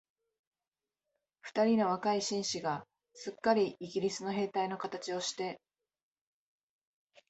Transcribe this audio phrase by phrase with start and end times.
[1.43, 5.61] 二人の若い紳士が、すっかりイギリスの兵隊のかたちをして、